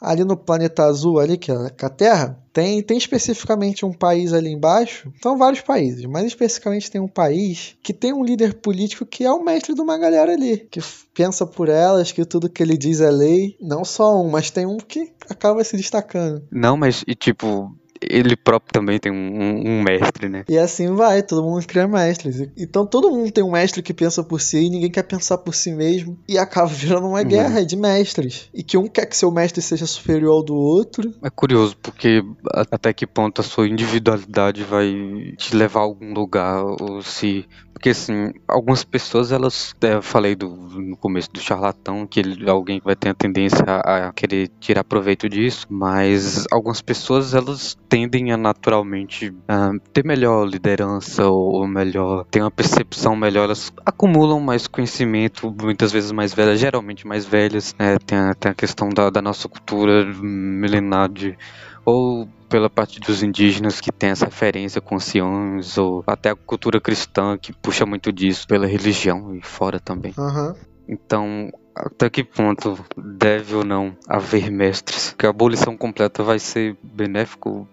ali 0.00 0.22
no 0.22 0.36
planeta 0.36 0.84
azul 0.84 1.18
ali 1.18 1.38
que 1.38 1.50
é 1.50 1.70
que 1.70 1.84
é 1.84 1.88
a 1.88 1.90
Terra, 1.90 2.38
tem 2.52 2.82
tem 2.82 2.98
especificamente 2.98 3.86
um 3.86 3.92
país 3.92 4.32
ali 4.32 4.50
embaixo, 4.50 5.10
são 5.22 5.38
vários 5.38 5.62
países, 5.62 6.04
mas 6.04 6.26
especificamente 6.26 6.90
tem 6.90 7.00
um 7.00 7.08
país 7.08 7.76
que 7.82 7.92
tem 7.92 8.12
um 8.12 8.24
líder 8.24 8.54
político 8.54 9.06
que 9.06 9.24
é 9.24 9.32
o 9.32 9.42
mestre 9.42 9.74
de 9.74 9.80
uma 9.80 9.96
galera 9.96 10.32
ali, 10.32 10.58
que 10.70 10.80
pensa 11.14 11.46
por 11.46 11.68
elas, 11.68 12.12
que 12.12 12.24
tudo 12.24 12.50
que 12.50 12.62
ele 12.62 12.76
diz 12.76 13.00
é 13.00 13.10
lei, 13.10 13.56
não 13.60 13.84
só 13.84 14.20
um, 14.20 14.30
mas 14.30 14.50
tem 14.50 14.66
um 14.66 14.76
que 14.76 15.12
acaba 15.28 15.64
se 15.64 15.76
destacando. 15.76 16.42
Não, 16.50 16.76
mas 16.76 17.02
e 17.06 17.14
tipo, 17.14 17.74
ele 18.10 18.36
próprio 18.36 18.72
também 18.72 18.98
tem 18.98 19.12
um, 19.12 19.78
um- 19.78 19.82
mestre, 19.82 20.28
né? 20.28 20.44
E 20.48 20.56
assim 20.58 20.94
vai, 20.94 21.22
todo 21.22 21.42
mundo 21.42 21.66
cria 21.66 21.86
mestres. 21.86 22.40
Então 22.56 22.86
todo 22.86 23.10
mundo 23.10 23.30
tem 23.30 23.44
um 23.44 23.50
mestre 23.52 23.82
que 23.82 23.92
pensa 23.94 24.22
por 24.22 24.40
si 24.40 24.58
e 24.66 24.70
ninguém 24.70 24.90
quer 24.90 25.02
pensar 25.02 25.38
por 25.38 25.54
si 25.54 25.72
mesmo. 25.72 26.18
E 26.28 26.38
acaba 26.38 26.66
virando 26.72 27.06
uma 27.08 27.20
Uhum. 27.20 27.24
guerra 27.28 27.64
de 27.64 27.76
mestres. 27.76 28.48
E 28.54 28.62
que 28.62 28.76
um 28.76 28.86
quer 28.88 29.06
que 29.06 29.16
seu 29.16 29.30
mestre 29.30 29.60
seja 29.62 29.86
superior 29.86 30.32
ao 30.32 30.42
do 30.44 30.54
outro. 30.54 31.12
É 31.22 31.30
curioso, 31.30 31.76
porque 31.82 32.22
até 32.70 32.92
que 32.92 33.06
ponto 33.06 33.40
a 33.40 33.44
sua 33.44 33.68
individualidade 33.68 34.62
vai 34.64 34.92
te 35.38 35.54
levar 35.56 35.80
a 35.80 35.84
algum 35.84 36.12
lugar, 36.12 36.62
ou 36.64 37.02
se... 37.02 37.44
Porque, 37.74 37.90
assim, 37.90 38.32
algumas 38.48 38.84
pessoas, 38.84 39.32
elas... 39.32 39.74
é, 39.82 39.94
Eu 39.94 40.02
falei 40.02 40.34
do, 40.34 40.48
no 40.48 40.96
começo 40.96 41.30
do 41.30 41.40
charlatão, 41.40 42.06
que 42.06 42.20
ele, 42.20 42.48
alguém 42.48 42.80
vai 42.82 42.94
ter 42.96 43.10
a 43.10 43.14
tendência 43.14 43.64
a, 43.66 44.08
a 44.08 44.12
querer 44.12 44.48
tirar 44.60 44.84
proveito 44.84 45.28
disso, 45.28 45.66
mas 45.68 46.46
algumas 46.50 46.80
pessoas, 46.80 47.34
elas 47.34 47.76
tendem 47.88 48.32
a 48.32 48.36
naturalmente 48.36 49.34
ah, 49.48 49.72
ter 49.92 50.04
melhor 50.04 50.46
liderança, 50.46 51.26
ou, 51.26 51.52
ou 51.60 51.66
melhor... 51.66 52.24
ter 52.30 52.40
uma 52.40 52.50
percepção 52.50 53.14
melhor, 53.16 53.44
elas 53.44 53.72
acumulam 53.84 54.40
mais 54.40 54.66
conhecimento, 54.66 55.54
muitas 55.60 55.92
vezes 55.92 56.12
mais 56.12 56.32
velhas, 56.32 56.60
geralmente 56.60 57.06
mais 57.06 57.26
velhas, 57.26 57.74
né? 57.78 57.98
Tem 57.98 58.16
a, 58.16 58.34
tem 58.34 58.52
a 58.52 58.54
questão 58.54 58.88
da, 58.88 59.10
da 59.10 59.20
nossa 59.20 59.48
cultura 59.48 60.04
milenar 60.22 61.08
de 61.08 61.36
ou 61.84 62.26
pela 62.48 62.70
parte 62.70 63.00
dos 63.00 63.22
indígenas 63.22 63.80
que 63.80 63.90
tem 63.92 64.10
essa 64.10 64.26
referência 64.26 64.80
com 64.80 64.96
anciões, 64.96 65.76
ou 65.78 66.04
até 66.06 66.30
a 66.30 66.36
cultura 66.36 66.80
cristã 66.80 67.36
que 67.38 67.52
puxa 67.52 67.84
muito 67.84 68.12
disso 68.12 68.46
pela 68.46 68.66
religião 68.66 69.34
e 69.34 69.42
fora 69.42 69.80
também. 69.80 70.14
Aham. 70.18 70.54
Então, 70.88 71.50
até 71.74 72.10
que 72.10 72.22
ponto 72.22 72.78
deve 72.96 73.54
ou 73.56 73.64
não 73.64 73.96
haver 74.08 74.50
mestres? 74.50 75.14
Que 75.18 75.26
a 75.26 75.30
abolição 75.30 75.76
completa 75.76 76.22
vai 76.22 76.38
ser 76.38 76.76
benéfico 76.82 77.68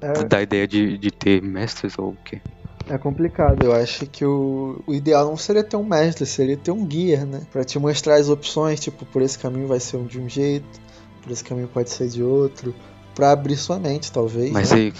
É, 0.00 0.24
da 0.24 0.40
ideia 0.42 0.66
de, 0.66 0.96
de 0.98 1.10
ter 1.10 1.42
mestres 1.42 1.98
ou 1.98 2.10
o 2.10 2.16
quê? 2.24 2.40
é 2.88 2.98
complicado. 2.98 3.64
Eu 3.64 3.72
acho 3.72 4.06
que 4.06 4.24
o, 4.24 4.82
o 4.86 4.94
ideal 4.94 5.26
não 5.26 5.36
seria 5.36 5.62
ter 5.64 5.76
um 5.76 5.84
mestre, 5.84 6.26
seria 6.26 6.56
ter 6.56 6.70
um 6.70 6.84
guia, 6.86 7.24
né? 7.24 7.46
Pra 7.52 7.64
te 7.64 7.78
mostrar 7.78 8.16
as 8.16 8.28
opções, 8.28 8.80
tipo, 8.80 9.04
por 9.06 9.22
esse 9.22 9.38
caminho 9.38 9.68
vai 9.68 9.80
ser 9.80 10.02
de 10.06 10.20
um 10.20 10.28
jeito, 10.28 10.80
por 11.22 11.30
esse 11.32 11.44
caminho 11.44 11.68
pode 11.68 11.90
ser 11.90 12.08
de 12.08 12.22
outro. 12.22 12.74
Pra 13.14 13.32
abrir 13.32 13.56
sua 13.56 13.78
mente, 13.78 14.10
talvez. 14.10 14.50
Mas 14.50 14.70
né? 14.70 14.92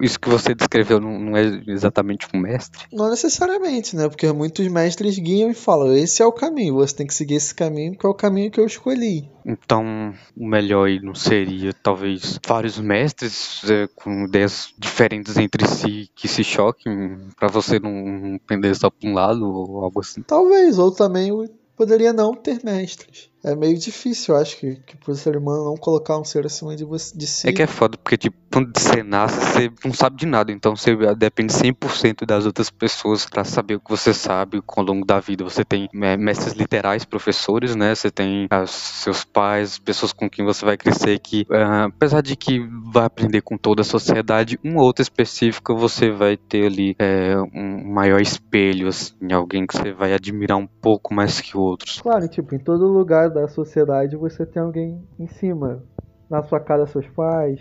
isso 0.00 0.18
que 0.18 0.28
você 0.28 0.54
descreveu 0.54 1.00
não, 1.00 1.36
é 1.36 1.62
exatamente 1.66 2.26
um 2.32 2.40
mestre? 2.40 2.80
Não 2.92 3.10
necessariamente, 3.10 3.94
né? 3.94 4.08
Porque 4.08 4.30
muitos 4.32 4.66
mestres 4.68 5.18
guiam 5.18 5.50
e 5.50 5.54
falam: 5.54 5.94
esse 5.94 6.22
é 6.22 6.26
o 6.26 6.32
caminho, 6.32 6.74
você 6.74 6.96
tem 6.96 7.06
que 7.06 7.14
seguir 7.14 7.34
esse 7.34 7.54
caminho, 7.54 7.92
porque 7.92 8.06
é 8.06 8.10
o 8.10 8.14
caminho 8.14 8.50
que 8.50 8.58
eu 8.58 8.66
escolhi. 8.66 9.28
Então, 9.44 10.12
o 10.36 10.46
melhor 10.46 10.88
aí 10.88 11.00
não 11.00 11.14
seria 11.14 11.72
talvez 11.72 12.40
vários 12.44 12.78
mestres 12.78 13.62
é, 13.68 13.86
com 13.94 14.24
ideias 14.24 14.74
diferentes 14.76 15.36
entre 15.36 15.66
si 15.68 16.10
que 16.16 16.26
se 16.26 16.42
choquem 16.42 17.18
pra 17.38 17.48
você 17.48 17.78
não 17.78 18.40
pender 18.46 18.74
só 18.74 18.90
pra 18.90 19.08
um 19.08 19.14
lado 19.14 19.44
ou 19.44 19.84
algo 19.84 20.00
assim. 20.00 20.22
Talvez, 20.22 20.78
ou 20.78 20.90
também 20.90 21.30
poderia 21.76 22.12
não 22.12 22.34
ter 22.34 22.64
mestres. 22.64 23.30
É 23.46 23.54
meio 23.54 23.78
difícil, 23.78 24.34
eu 24.34 24.40
acho, 24.40 24.56
que, 24.56 24.74
que 24.84 24.96
pro 24.96 25.14
ser 25.14 25.36
humano 25.36 25.66
não 25.66 25.76
colocar 25.76 26.18
um 26.18 26.24
ser 26.24 26.44
acima 26.44 26.74
de, 26.74 26.84
você, 26.84 27.16
de 27.16 27.28
si. 27.28 27.48
É 27.48 27.52
que 27.52 27.62
é 27.62 27.66
foda, 27.68 27.96
porque 27.96 28.16
tipo, 28.16 28.36
quando 28.52 28.76
você 28.76 29.04
nasce, 29.04 29.38
você 29.38 29.72
não 29.84 29.94
sabe 29.94 30.16
de 30.16 30.26
nada, 30.26 30.50
então 30.50 30.74
você 30.74 30.96
depende 31.14 31.52
100% 31.52 32.26
das 32.26 32.44
outras 32.44 32.70
pessoas 32.70 33.24
pra 33.24 33.44
saber 33.44 33.76
o 33.76 33.80
que 33.80 33.88
você 33.88 34.12
sabe 34.12 34.60
ao 34.66 34.82
longo 34.82 35.06
da 35.06 35.20
vida. 35.20 35.44
Você 35.44 35.64
tem 35.64 35.88
é, 35.94 36.16
mestres 36.16 36.54
literais, 36.54 37.04
professores, 37.04 37.76
né? 37.76 37.94
Você 37.94 38.10
tem 38.10 38.48
ah, 38.50 38.66
seus 38.66 39.22
pais, 39.22 39.78
pessoas 39.78 40.12
com 40.12 40.28
quem 40.28 40.44
você 40.44 40.64
vai 40.64 40.76
crescer 40.76 41.20
que, 41.20 41.46
ah, 41.48 41.84
apesar 41.84 42.22
de 42.22 42.34
que 42.34 42.58
vai 42.92 43.04
aprender 43.04 43.42
com 43.42 43.56
toda 43.56 43.82
a 43.82 43.84
sociedade, 43.84 44.58
um 44.64 44.76
ou 44.78 44.82
outro 44.82 45.02
específico 45.02 45.76
você 45.76 46.10
vai 46.10 46.36
ter 46.36 46.66
ali 46.66 46.96
é, 46.98 47.36
um 47.54 47.92
maior 47.92 48.20
espelho, 48.20 48.88
assim, 48.88 49.32
alguém 49.32 49.64
que 49.64 49.76
você 49.76 49.92
vai 49.92 50.12
admirar 50.12 50.58
um 50.58 50.66
pouco 50.66 51.14
mais 51.14 51.40
que 51.40 51.56
outros. 51.56 52.00
Claro, 52.00 52.26
tipo, 52.26 52.52
em 52.52 52.58
todo 52.58 52.88
lugar 52.88 53.35
da 53.40 53.48
sociedade 53.48 54.16
você 54.16 54.46
tem 54.46 54.62
alguém 54.62 55.02
em 55.18 55.26
cima. 55.26 55.82
Na 56.28 56.42
sua 56.42 56.58
casa, 56.58 56.86
seus 56.86 57.06
pais, 57.08 57.60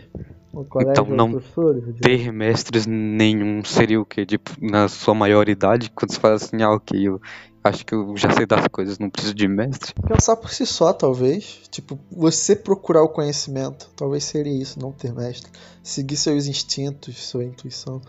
no 0.51 0.65
colégio, 0.65 1.03
Então, 1.03 1.15
não 1.15 1.31
professores. 1.31 1.83
ter 2.01 2.31
mestres 2.31 2.87
nenhum 2.87 3.63
seria 3.63 4.01
o 4.01 4.05
quê? 4.05 4.25
Tipo, 4.25 4.51
na 4.59 4.87
sua 4.87 5.13
maioridade, 5.13 5.91
quando 5.91 6.11
você 6.11 6.19
fala 6.19 6.35
assim, 6.35 6.63
ah, 6.63 6.71
ok, 6.71 7.07
eu 7.07 7.21
acho 7.63 7.85
que 7.85 7.93
eu 7.93 8.17
já 8.17 8.31
sei 8.31 8.47
das 8.47 8.67
coisas, 8.69 8.97
não 8.97 9.07
preciso 9.09 9.35
de 9.35 9.47
mestre. 9.47 9.93
Pensar 10.07 10.35
por 10.35 10.49
si 10.49 10.65
só, 10.65 10.93
talvez. 10.93 11.61
Tipo, 11.69 11.99
você 12.11 12.55
procurar 12.55 13.03
o 13.03 13.09
conhecimento. 13.09 13.87
Talvez 13.95 14.23
seria 14.23 14.53
isso, 14.59 14.79
não 14.79 14.91
ter 14.91 15.13
mestre. 15.13 15.51
Seguir 15.83 16.17
seus 16.17 16.47
instintos, 16.47 17.17
sua 17.17 17.43
intuição. 17.43 18.01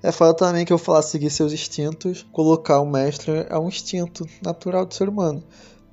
É 0.00 0.12
foda 0.12 0.34
também 0.34 0.64
que 0.64 0.72
eu 0.72 0.78
falar 0.78 1.02
seguir 1.02 1.30
seus 1.30 1.52
instintos, 1.52 2.24
colocar 2.30 2.78
o 2.78 2.86
mestre 2.86 3.46
é 3.48 3.58
um 3.58 3.68
instinto 3.68 4.26
natural 4.42 4.84
do 4.84 4.92
ser 4.94 5.08
humano. 5.08 5.42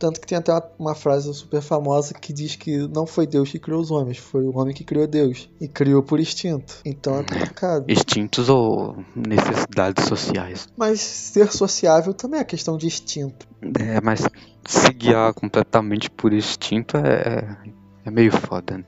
Tanto 0.01 0.19
que 0.19 0.25
tem 0.25 0.39
até 0.39 0.51
uma, 0.79 0.95
frase 0.95 1.31
super 1.31 1.61
famosa 1.61 2.15
que 2.15 2.33
diz 2.33 2.55
que 2.55 2.87
não 2.87 3.05
foi 3.05 3.27
Deus 3.27 3.51
que 3.51 3.59
criou 3.59 3.79
os 3.79 3.91
homens, 3.91 4.17
foi 4.17 4.41
o 4.43 4.57
homem 4.57 4.73
que 4.73 4.83
criou 4.83 5.05
Deus. 5.05 5.47
E 5.61 5.67
criou 5.67 6.01
por 6.01 6.19
instinto. 6.19 6.77
Então 6.83 7.19
é 7.19 7.23
complicado. 7.23 7.85
Instintos 7.87 8.49
ou 8.49 9.05
necessidades 9.15 10.05
sociais? 10.05 10.67
Mas 10.75 11.01
ser 11.01 11.51
sociável 11.51 12.15
também 12.15 12.39
é 12.39 12.43
questão 12.43 12.77
de 12.77 12.87
instinto. 12.87 13.47
É, 13.79 14.01
mas 14.01 14.27
se 14.65 14.91
guiar 14.91 15.35
completamente 15.35 16.09
por 16.09 16.33
instinto 16.33 16.97
é, 16.97 17.55
é 18.03 18.09
meio 18.09 18.31
foda. 18.31 18.79
né? 18.79 18.85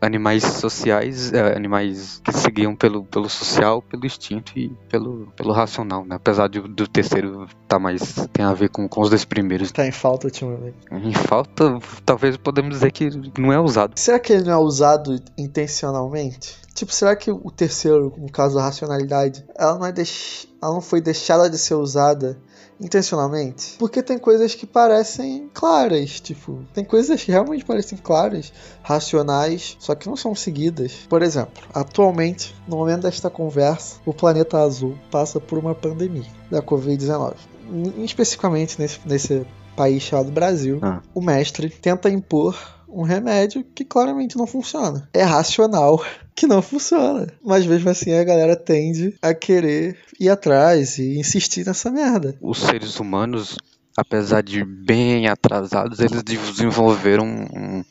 Animais 0.00 0.42
sociais, 0.42 1.32
é, 1.32 1.56
animais 1.56 2.20
que 2.24 2.32
se 2.32 2.50
guiam 2.50 2.76
pelo, 2.76 3.04
pelo 3.04 3.28
social, 3.28 3.80
pelo 3.82 4.04
instinto 4.04 4.52
e 4.56 4.68
pelo, 4.88 5.26
pelo 5.36 5.52
racional, 5.52 6.04
né? 6.04 6.16
Apesar 6.16 6.48
de, 6.48 6.60
do 6.60 6.86
terceiro 6.86 7.48
tá 7.66 7.78
mais. 7.78 8.14
tem 8.32 8.44
a 8.44 8.52
ver 8.52 8.68
com, 8.68 8.88
com 8.88 9.00
os 9.00 9.08
dois 9.08 9.24
primeiros. 9.24 9.72
Tá 9.72 9.86
em 9.86 9.92
falta 9.92 10.26
ultimamente. 10.26 10.76
Em 10.90 11.14
falta, 11.14 11.78
talvez 12.04 12.36
podemos 12.36 12.70
dizer 12.70 12.92
que 12.92 13.10
não 13.38 13.52
é 13.52 13.58
usado. 13.58 13.98
Será 13.98 14.18
que 14.18 14.32
ele 14.32 14.44
não 14.44 14.52
é 14.52 14.58
usado 14.58 15.20
intencionalmente? 15.36 16.56
Tipo, 16.74 16.92
será 16.92 17.16
que 17.16 17.30
o 17.30 17.50
terceiro, 17.50 18.12
no 18.18 18.30
caso 18.30 18.56
da 18.56 18.62
racionalidade, 18.62 19.44
ela 19.56 19.78
não, 19.78 19.86
é 19.86 19.92
deix... 19.92 20.46
ela 20.62 20.74
não 20.74 20.82
foi 20.82 21.00
deixada 21.00 21.48
de 21.48 21.56
ser 21.56 21.74
usada 21.74 22.38
intencionalmente? 22.80 23.76
Porque 23.78 24.02
tem 24.02 24.18
coisas 24.18 24.54
que 24.54 24.66
parecem 24.66 25.50
claras, 25.52 26.20
tipo, 26.20 26.64
tem 26.74 26.84
coisas 26.84 27.22
que 27.22 27.30
realmente 27.32 27.64
parecem 27.64 27.98
claras, 27.98 28.52
racionais, 28.82 29.76
só 29.78 29.94
que 29.94 30.08
não 30.08 30.16
são 30.16 30.34
seguidas. 30.34 30.92
Por 31.08 31.22
exemplo, 31.22 31.62
atualmente, 31.74 32.54
no 32.66 32.76
momento 32.76 33.02
desta 33.02 33.30
conversa, 33.30 33.96
o 34.04 34.12
planeta 34.12 34.58
azul 34.58 34.98
passa 35.10 35.38
por 35.40 35.58
uma 35.58 35.74
pandemia 35.74 36.30
da 36.50 36.62
Covid-19. 36.62 37.34
Em- 37.70 38.04
Especificamente 38.04 38.78
nesse, 38.80 39.00
nesse 39.04 39.46
país 39.76 40.02
chamado 40.02 40.30
Brasil, 40.30 40.78
Ah. 40.82 41.02
o 41.14 41.20
mestre 41.20 41.68
tenta 41.68 42.08
impor 42.08 42.56
um 42.96 43.02
remédio 43.02 43.64
que 43.74 43.84
claramente 43.84 44.36
não 44.36 44.46
funciona. 44.46 45.08
É 45.12 45.22
racional 45.22 46.02
que 46.34 46.46
não 46.46 46.62
funciona. 46.62 47.26
Mas 47.44 47.66
mesmo 47.66 47.90
assim 47.90 48.12
a 48.12 48.24
galera 48.24 48.56
tende 48.56 49.14
a 49.20 49.34
querer 49.34 49.98
ir 50.18 50.28
atrás 50.30 50.98
e 50.98 51.18
insistir 51.18 51.66
nessa 51.66 51.90
merda. 51.90 52.36
Os 52.40 52.58
seres 52.58 52.98
humanos, 52.98 53.56
apesar 53.96 54.42
de 54.42 54.64
bem 54.64 55.28
atrasados, 55.28 56.00
eles 56.00 56.22
desenvolveram 56.22 57.26
um- 57.26 57.84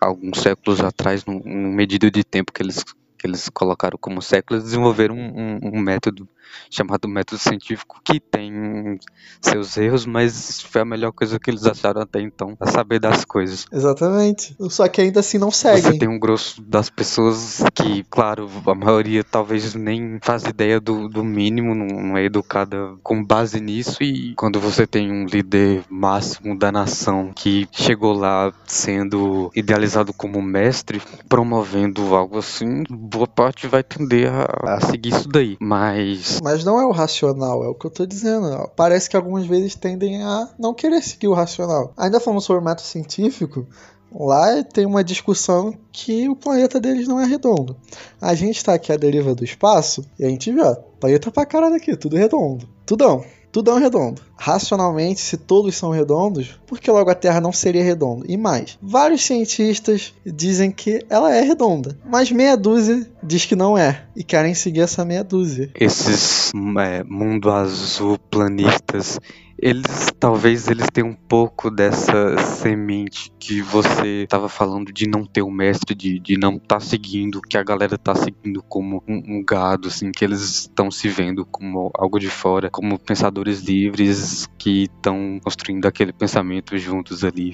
alguns 0.00 0.40
séculos 0.40 0.80
atrás, 0.80 1.24
num, 1.24 1.40
num 1.44 1.72
medida 1.72 2.10
de 2.10 2.22
tempo 2.24 2.52
que 2.52 2.62
eles, 2.62 2.82
que 3.18 3.26
eles 3.26 3.48
colocaram 3.48 3.98
como 4.00 4.22
século, 4.22 4.56
eles 4.58 4.64
desenvolveram 4.70 5.16
um, 5.16 5.58
um- 5.64 5.70
um 5.74 5.80
método 5.80 6.28
chamado 6.70 7.08
método 7.08 7.38
científico 7.38 8.00
que 8.04 8.18
tem 8.20 8.50
seus 9.40 9.76
erros, 9.76 10.04
mas 10.06 10.60
foi 10.62 10.80
a 10.80 10.84
melhor 10.84 11.12
coisa 11.12 11.38
que 11.38 11.50
eles 11.50 11.64
acharam 11.64 12.00
até 12.02 12.20
então, 12.20 12.56
a 12.60 12.66
saber 12.66 12.98
das 12.98 13.24
coisas. 13.24 13.66
Exatamente. 13.72 14.56
Só 14.68 14.86
que 14.88 15.00
ainda 15.00 15.20
assim 15.20 15.38
não 15.38 15.50
Você 15.50 15.80
seguem. 15.80 15.98
tem 15.98 16.08
um 16.08 16.18
grosso 16.18 16.60
das 16.62 16.90
pessoas 16.90 17.62
que, 17.74 18.04
claro, 18.10 18.48
a 18.66 18.74
maioria 18.74 19.22
talvez 19.22 19.74
nem 19.74 20.18
faz 20.22 20.44
ideia 20.44 20.80
do, 20.80 21.08
do 21.08 21.24
mínimo, 21.24 21.74
não, 21.74 21.86
não 21.86 22.16
é 22.16 22.24
educada 22.24 22.94
com 23.02 23.24
base 23.24 23.60
nisso. 23.60 24.02
E 24.02 24.34
quando 24.34 24.60
você 24.60 24.86
tem 24.86 25.10
um 25.10 25.26
líder 25.26 25.84
máximo 25.88 26.58
da 26.58 26.72
nação 26.72 27.32
que 27.34 27.68
chegou 27.72 28.12
lá 28.12 28.52
sendo 28.66 29.50
idealizado 29.54 30.12
como 30.12 30.40
mestre, 30.42 31.00
promovendo 31.28 32.14
algo 32.14 32.38
assim, 32.38 32.84
boa 32.88 33.26
parte 33.26 33.66
vai 33.66 33.82
tender 33.82 34.30
a, 34.32 34.76
a 34.76 34.80
seguir 34.80 35.14
isso 35.14 35.28
daí. 35.28 35.56
Mas. 35.60 36.40
Mas 36.42 36.64
não 36.64 36.80
é 36.80 36.84
o 36.86 36.90
racional, 36.90 37.64
é 37.64 37.68
o 37.68 37.74
que 37.74 37.86
eu 37.86 37.90
tô 37.90 38.06
dizendo. 38.06 38.68
Parece 38.88 39.10
que 39.10 39.16
algumas 39.18 39.44
vezes 39.44 39.74
tendem 39.74 40.22
a 40.22 40.48
não 40.58 40.72
querer 40.72 41.02
seguir 41.02 41.28
o 41.28 41.34
racional. 41.34 41.92
Ainda 41.94 42.18
falando 42.18 42.40
sobre 42.40 42.62
o 42.62 42.64
método 42.64 42.88
científico, 42.88 43.66
lá 44.10 44.64
tem 44.64 44.86
uma 44.86 45.04
discussão 45.04 45.74
que 45.92 46.26
o 46.26 46.34
planeta 46.34 46.80
deles 46.80 47.06
não 47.06 47.20
é 47.20 47.26
redondo. 47.26 47.76
A 48.18 48.34
gente 48.34 48.64
tá 48.64 48.72
aqui 48.72 48.90
à 48.90 48.96
deriva 48.96 49.34
do 49.34 49.44
espaço 49.44 50.02
e 50.18 50.24
a 50.24 50.28
gente 50.30 50.50
vê, 50.50 50.62
ó, 50.62 50.74
planeta 50.74 51.30
pra 51.30 51.44
caralho 51.44 51.74
aqui, 51.74 51.94
tudo 51.98 52.16
redondo. 52.16 52.66
Tudão. 52.86 53.22
Tudão 53.50 53.78
redondo. 53.78 54.22
Racionalmente, 54.36 55.20
se 55.20 55.36
todos 55.36 55.74
são 55.76 55.90
redondos, 55.90 56.60
por 56.66 56.78
que 56.78 56.90
logo 56.90 57.10
a 57.10 57.14
Terra 57.14 57.40
não 57.40 57.52
seria 57.52 57.82
redonda? 57.82 58.24
E 58.28 58.36
mais, 58.36 58.78
vários 58.80 59.24
cientistas 59.24 60.14
dizem 60.24 60.70
que 60.70 61.04
ela 61.08 61.34
é 61.34 61.40
redonda, 61.40 61.98
mas 62.04 62.30
meia 62.30 62.56
dúzia 62.56 63.10
diz 63.22 63.44
que 63.44 63.56
não 63.56 63.76
é 63.76 64.04
e 64.14 64.22
querem 64.22 64.54
seguir 64.54 64.80
essa 64.80 65.04
meia 65.04 65.24
dúzia. 65.24 65.70
esses 65.74 66.52
é, 66.78 67.02
mundo 67.04 67.50
azul 67.50 68.18
planistas 68.30 69.18
eles 69.60 70.12
talvez 70.18 70.68
eles 70.68 70.86
tenham 70.92 71.10
um 71.10 71.14
pouco 71.14 71.70
dessa 71.70 72.36
semente 72.38 73.32
que 73.38 73.60
você 73.60 74.22
estava 74.24 74.48
falando 74.48 74.92
de 74.92 75.08
não 75.08 75.24
ter 75.24 75.42
o 75.42 75.50
mestre 75.50 75.94
de, 75.94 76.18
de 76.18 76.36
não 76.36 76.56
estar 76.56 76.80
seguindo 76.80 77.40
que 77.40 77.56
a 77.56 77.62
galera 77.62 77.96
tá 77.96 78.14
seguindo 78.14 78.62
como 78.62 79.02
um, 79.06 79.38
um 79.38 79.44
gado 79.44 79.88
assim 79.88 80.10
que 80.10 80.24
eles 80.24 80.40
estão 80.40 80.90
se 80.90 81.08
vendo 81.08 81.44
como 81.44 81.90
algo 81.94 82.18
de 82.18 82.28
fora 82.28 82.70
como 82.70 82.98
pensadores 82.98 83.60
livres 83.60 84.48
que 84.58 84.84
estão 84.84 85.38
construindo 85.42 85.86
aquele 85.86 86.12
pensamento 86.12 86.76
juntos 86.78 87.24
ali 87.24 87.52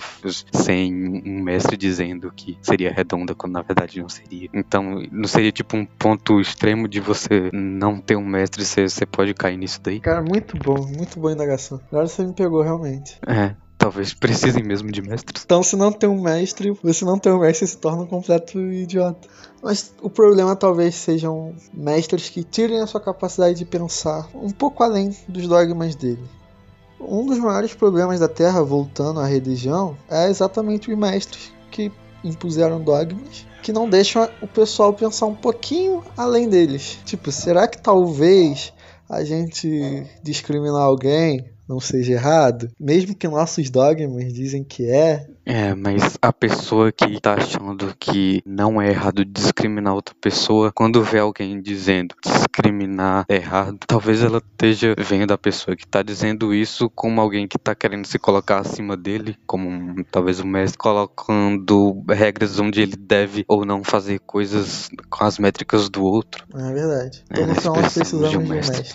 sem 0.53 0.95
um 1.27 1.43
mestre 1.43 1.77
dizendo 1.77 2.33
que 2.35 2.57
seria 2.63 2.93
redonda 2.93 3.35
quando 3.35 3.55
na 3.55 3.63
verdade 3.63 4.01
não 4.01 4.09
seria 4.09 4.49
então 4.55 5.03
não 5.11 5.29
seria 5.29 5.53
tipo 5.53 5.77
um 5.77 5.85
ponto 5.85 6.41
extremo 6.41 6.89
de 6.89 7.01
você 7.01 7.51
não 7.53 8.01
ter 8.01 8.17
um 8.17 8.27
mestre 8.27 8.65
você 8.65 9.07
pode 9.07 9.35
cair 9.35 9.57
nisso 9.57 9.81
daí 9.83 10.01
Cara, 10.01 10.23
muito 10.23 10.57
bom, 10.59 10.87
muito 10.87 11.19
boa 11.19 11.33
indagação. 11.33 11.81
Agora 11.95 12.09
você 12.09 12.25
me 12.25 12.33
pegou 12.33 12.61
realmente. 12.61 13.21
é 13.25 13.55
talvez 13.79 14.13
precisem 14.13 14.65
mesmo 14.65 14.91
de 14.91 15.01
mestres 15.01 15.45
Então, 15.45 15.63
se 15.63 15.77
não 15.77 15.93
tem 15.93 16.09
um 16.09 16.21
mestre, 16.21 16.73
você 16.83 17.05
não 17.05 17.21
tem 17.21 17.31
um 17.31 17.39
mestre, 17.39 17.69
se 17.69 17.77
torna 17.77 18.03
um 18.03 18.07
completo 18.07 18.59
idiota. 18.59 19.29
Mas 19.63 19.95
o 20.03 20.11
problema 20.11 20.57
talvez 20.57 20.97
sejam 20.97 21.55
mestres 21.73 22.29
que 22.29 22.43
tirem 22.43 22.81
a 22.81 22.87
sua 22.89 23.01
capacidade 23.01 23.59
de 23.59 23.65
pensar 23.65 24.29
um 24.35 24.51
pouco 24.51 24.83
além 24.83 25.15
dos 25.29 25.47
dogmas 25.47 25.95
dele. 25.95 26.25
Um 26.99 27.27
dos 27.27 27.39
maiores 27.39 27.75
problemas 27.75 28.19
da 28.19 28.29
Terra, 28.29 28.61
voltando 28.61 29.21
à 29.21 29.27
religião, 29.27 29.97
é 30.11 30.29
exatamente 30.29 30.91
os 30.91 30.99
mestres 30.99 31.53
que 31.71 31.93
impuseram 32.25 32.81
dogmas 32.81 33.47
que 33.63 33.73
não 33.73 33.89
deixam 33.89 34.29
o 34.43 34.49
pessoal 34.49 34.93
pensar 34.93 35.27
um 35.27 35.35
pouquinho 35.35 36.03
além 36.17 36.49
deles. 36.49 36.99
Tipo, 37.05 37.31
será 37.31 37.69
que 37.69 37.81
talvez 37.81 38.73
a 39.09 39.23
gente 39.23 40.07
discriminar 40.23 40.83
alguém 40.83 41.54
não 41.69 41.81
seja 41.81 42.13
errado? 42.13 42.71
Mesmo 42.79 43.15
que 43.15 43.27
nossos 43.29 43.71
dogmas 43.71 44.33
dizem 44.33 44.63
que 44.65 44.89
é, 44.89 45.27
É, 45.47 45.75
mas 45.75 46.17
a 46.23 46.33
pessoa 46.33 46.91
que 46.91 47.21
tá 47.21 47.35
achando 47.35 47.95
que 47.99 48.43
não 48.47 48.81
é 48.81 48.89
errado 48.91 49.25
discriminar 49.25 49.95
outra 49.95 50.15
pessoa, 50.21 50.73
quando 50.73 51.03
vê 51.03 51.19
alguém 51.19 51.61
dizendo 51.61 52.15
discriminar 52.25 53.25
é 53.29 53.37
errado, 53.37 53.79
talvez 53.87 54.23
ela 54.23 54.39
esteja 54.39 54.95
vendo 54.99 55.33
a 55.33 55.39
pessoa 55.39 55.77
que 55.77 55.87
tá 55.87 56.03
dizendo 56.03 56.55
isso 56.55 56.89
como 56.91 57.21
alguém 57.21 57.47
que 57.49 57.59
tá 57.59 57.75
querendo 57.75 58.07
se 58.07 58.19
colocar 58.19 58.59
acima 58.61 58.97
dele, 58.97 59.37
como 59.47 59.69
um- 59.69 60.05
talvez 60.11 60.41
o 60.41 60.47
mestre 60.47 60.79
colocando 60.79 62.03
regras 62.09 62.59
onde 62.59 62.81
ele 62.81 62.97
deve 62.97 63.45
ou 63.49 63.65
não 63.65 63.83
fazer 63.85 64.21
coisas 64.21 64.89
com 65.11 65.25
as 65.25 65.39
métricas 65.39 65.89
do 65.89 66.03
outro. 66.05 66.45
é 66.55 66.73
verdade. 66.73 67.25
É, 67.31 67.41
Então, 67.41 67.47
no 67.47 67.55
nós 67.55 67.93
precisamos 67.93 67.93
precisamos 67.93 68.31
de 68.31 68.37
um 68.39 68.43
de 68.45 68.47
um 68.47 68.55
mestre. 68.55 68.95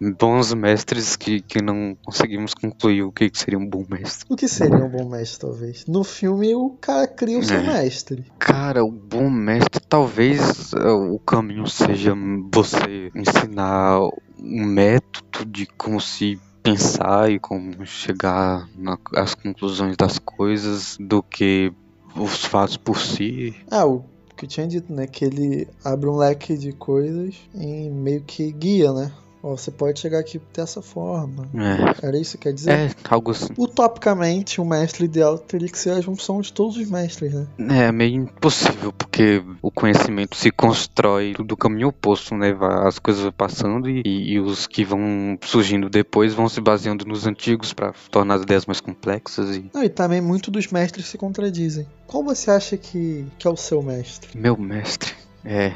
Bons 0.00 0.54
mestres 0.54 1.14
que, 1.14 1.42
que 1.42 1.60
não 1.60 1.94
conseguimos 2.02 2.54
concluir 2.54 3.02
o 3.02 3.12
que 3.12 3.28
que 3.28 3.38
seria 3.38 3.58
um 3.58 3.68
bom 3.68 3.84
mestre. 3.88 4.26
O 4.30 4.36
que 4.36 4.48
seria 4.48 4.82
um 4.82 4.88
bom 4.88 5.06
mestre, 5.06 5.40
talvez? 5.40 5.84
No 5.86 6.02
filme, 6.02 6.54
o 6.54 6.70
cara 6.80 7.06
cria 7.06 7.38
o 7.38 7.42
seu 7.42 7.58
É. 7.58 7.62
mestre. 7.82 8.24
Cara, 8.38 8.82
o 8.82 8.90
bom 8.90 9.28
mestre 9.28 9.80
talvez 9.86 10.72
eh, 10.72 10.90
o 10.90 11.18
caminho 11.18 11.66
seja 11.66 12.14
você 12.52 13.10
ensinar 13.14 14.00
um 14.38 14.64
método 14.64 15.44
de 15.46 15.66
como 15.66 16.00
se 16.00 16.38
pensar 16.62 17.30
e 17.30 17.38
como 17.38 17.84
chegar 17.84 18.66
às 19.14 19.34
conclusões 19.34 19.96
das 19.98 20.18
coisas 20.18 20.96
do 20.98 21.22
que 21.22 21.72
os 22.16 22.44
fatos 22.44 22.76
por 22.78 22.98
si. 22.98 23.54
Ah, 23.70 23.86
o 23.86 24.04
que 24.36 24.46
eu 24.46 24.48
tinha 24.48 24.66
dito, 24.66 24.92
né? 24.92 25.06
Que 25.06 25.26
ele 25.26 25.68
abre 25.84 26.08
um 26.08 26.16
leque 26.16 26.56
de 26.56 26.72
coisas 26.72 27.34
e 27.54 27.90
meio 27.90 28.22
que 28.22 28.50
guia, 28.52 28.92
né? 28.92 29.12
Ó, 29.42 29.56
você 29.56 29.70
pode 29.70 29.98
chegar 29.98 30.18
aqui 30.18 30.40
dessa 30.54 30.82
forma. 30.82 31.48
É, 31.54 32.06
Era 32.06 32.18
isso 32.18 32.36
que 32.36 32.44
quer 32.44 32.52
dizer? 32.52 32.70
é 32.70 32.90
algo 33.08 33.30
assim. 33.30 33.48
Utopicamente, 33.56 34.60
o 34.60 34.64
mestre 34.64 35.04
ideal 35.06 35.38
teria 35.38 35.68
que 35.68 35.78
ser 35.78 35.90
a 35.90 36.00
junção 36.00 36.40
de 36.40 36.52
todos 36.52 36.76
os 36.76 36.90
mestres, 36.90 37.32
né? 37.32 37.46
É 37.86 37.90
meio 37.92 38.16
impossível, 38.16 38.92
porque 38.92 39.42
o 39.62 39.70
conhecimento 39.70 40.36
se 40.36 40.50
constrói 40.50 41.34
do 41.34 41.56
caminho 41.56 41.88
oposto, 41.88 42.34
né? 42.34 42.54
As 42.86 42.98
coisas 42.98 43.22
vão 43.22 43.32
passando 43.32 43.88
e, 43.88 44.02
e 44.04 44.38
os 44.38 44.66
que 44.66 44.84
vão 44.84 45.38
surgindo 45.42 45.88
depois 45.88 46.34
vão 46.34 46.48
se 46.48 46.60
baseando 46.60 47.04
nos 47.06 47.26
antigos 47.26 47.72
para 47.72 47.94
tornar 48.10 48.34
as 48.34 48.42
ideias 48.42 48.66
mais 48.66 48.80
complexas. 48.80 49.56
E 49.56 49.70
Não, 49.72 49.82
e 49.82 49.88
também 49.88 50.20
muito 50.20 50.50
dos 50.50 50.66
mestres 50.68 51.06
se 51.06 51.16
contradizem. 51.16 51.86
Qual 52.06 52.22
você 52.22 52.50
acha 52.50 52.76
que, 52.76 53.24
que 53.38 53.46
é 53.46 53.50
o 53.50 53.56
seu 53.56 53.82
mestre? 53.82 54.36
meu 54.38 54.56
mestre 54.56 55.14
é 55.44 55.72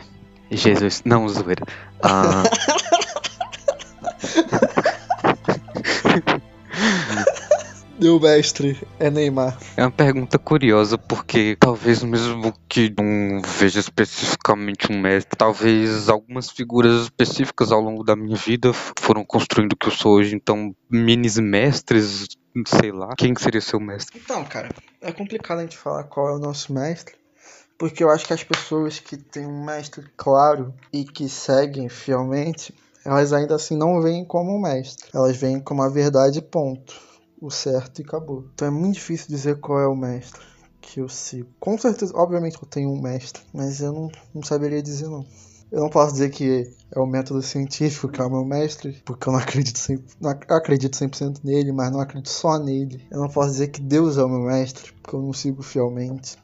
Jesus. 0.50 1.02
Não, 1.04 1.26
zoeira. 1.28 1.64
Ah, 2.02 2.42
Meu 8.00 8.18
mestre 8.18 8.78
é 8.98 9.08
Neymar. 9.08 9.56
É 9.76 9.82
uma 9.82 9.90
pergunta 9.90 10.38
curiosa, 10.38 10.98
porque 10.98 11.56
talvez 11.58 12.02
mesmo 12.02 12.52
que 12.68 12.92
não 12.98 13.40
veja 13.40 13.78
especificamente 13.78 14.92
um 14.92 15.00
mestre, 15.00 15.38
talvez 15.38 16.08
algumas 16.08 16.50
figuras 16.50 17.04
específicas 17.04 17.70
ao 17.70 17.80
longo 17.80 18.02
da 18.02 18.16
minha 18.16 18.36
vida 18.36 18.72
foram 18.98 19.24
construindo 19.24 19.72
o 19.72 19.76
que 19.76 19.86
eu 19.86 19.92
sou 19.92 20.16
hoje, 20.16 20.34
então 20.34 20.74
minis 20.90 21.38
mestres, 21.38 22.26
sei 22.66 22.90
lá, 22.90 23.14
quem 23.16 23.34
seria 23.36 23.60
seu 23.60 23.78
mestre? 23.78 24.20
Então, 24.22 24.44
cara, 24.44 24.68
é 25.00 25.12
complicado 25.12 25.60
a 25.60 25.62
gente 25.62 25.78
falar 25.78 26.04
qual 26.04 26.28
é 26.28 26.32
o 26.34 26.38
nosso 26.38 26.74
mestre, 26.74 27.14
porque 27.78 28.02
eu 28.02 28.10
acho 28.10 28.26
que 28.26 28.32
as 28.32 28.42
pessoas 28.42 28.98
que 28.98 29.16
têm 29.16 29.46
um 29.46 29.64
mestre 29.64 30.04
claro 30.16 30.74
e 30.92 31.04
que 31.04 31.28
seguem 31.28 31.88
fielmente, 31.88 32.74
elas 33.04 33.32
ainda 33.32 33.54
assim 33.56 33.76
não 33.76 34.00
veem 34.00 34.24
como 34.24 34.54
um 34.54 34.60
mestre. 34.60 35.06
Elas 35.14 35.36
veem 35.36 35.60
como 35.60 35.82
a 35.82 35.88
verdade, 35.88 36.40
ponto. 36.42 36.94
O 37.40 37.50
certo 37.50 38.00
e 38.00 38.04
acabou. 38.04 38.46
Então 38.54 38.68
é 38.68 38.70
muito 38.70 38.94
difícil 38.94 39.28
dizer 39.28 39.60
qual 39.60 39.78
é 39.80 39.86
o 39.86 39.94
mestre 39.96 40.40
que 40.80 41.00
eu 41.00 41.08
sigo. 41.08 41.48
Com 41.60 41.76
certeza, 41.78 42.12
obviamente 42.16 42.56
eu 42.60 42.68
tenho 42.68 42.90
um 42.90 43.00
mestre, 43.00 43.42
mas 43.52 43.80
eu 43.80 43.92
não, 43.92 44.10
não 44.34 44.42
saberia 44.42 44.82
dizer 44.82 45.08
não. 45.08 45.24
Eu 45.70 45.80
não 45.80 45.88
posso 45.90 46.12
dizer 46.12 46.30
que 46.30 46.70
é 46.94 46.98
o 47.00 47.06
método 47.06 47.42
científico 47.42 48.08
que 48.08 48.20
é 48.20 48.24
o 48.24 48.30
meu 48.30 48.44
mestre, 48.44 49.02
porque 49.04 49.28
eu 49.28 49.32
não 49.32 49.40
acredito, 49.40 49.78
100, 49.78 49.98
não 50.20 50.30
ac- 50.30 50.46
eu 50.48 50.56
acredito 50.56 50.96
100% 50.96 51.40
nele, 51.44 51.72
mas 51.72 51.90
não 51.90 52.00
acredito 52.00 52.28
só 52.30 52.58
nele. 52.58 53.06
Eu 53.10 53.20
não 53.20 53.28
posso 53.28 53.50
dizer 53.52 53.68
que 53.68 53.80
Deus 53.80 54.16
é 54.16 54.22
o 54.24 54.28
meu 54.28 54.40
mestre, 54.40 54.92
porque 55.02 55.16
eu 55.16 55.22
não 55.22 55.32
sigo 55.32 55.62
fielmente. 55.62 56.36